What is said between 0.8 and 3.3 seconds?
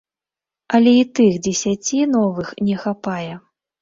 і тых дзесяці новых не хапае.